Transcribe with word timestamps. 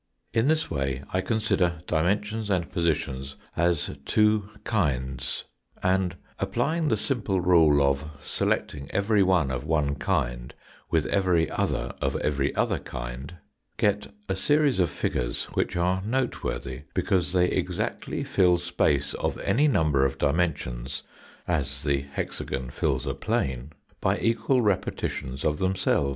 In 0.33 0.47
this 0.47 0.71
way 0.71 1.03
I 1.13 1.21
consider 1.21 1.83
dimensions 1.85 2.49
and 2.49 2.71
positions 2.71 3.35
as 3.55 3.95
two" 4.03 4.49
kinds," 4.79 5.43
and 5.83 6.15
applying 6.39 6.87
the 6.87 6.97
simple 6.97 7.39
rule 7.39 7.87
of 7.87 8.05
selecting 8.19 8.89
every 8.89 9.21
one 9.21 9.51
of 9.51 9.63
one 9.63 9.93
kind 9.93 10.55
with 10.89 11.05
every 11.05 11.51
other 11.51 11.93
of 12.01 12.15
every 12.15 12.51
other 12.55 12.79
kind, 12.79 13.35
get 13.77 14.07
a 14.27 14.35
series 14.35 14.79
of 14.79 14.89
figures 14.89 15.45
which 15.53 15.75
are 15.75 16.01
noteworthy 16.03 16.85
because 16.95 17.31
they 17.31 17.49
exactly 17.49 18.23
fill 18.23 18.57
space 18.57 19.13
of 19.13 19.37
any 19.41 19.67
number 19.67 20.03
of 20.03 20.17
dimensions 20.17 21.03
(as 21.47 21.83
the 21.83 22.01
hexagon 22.11 22.71
fills 22.71 23.05
a 23.05 23.13
plane) 23.13 23.71
by 23.99 24.17
equal 24.17 24.61
repetitions 24.63 25.45
of 25.45 25.59
themselves. 25.59 26.09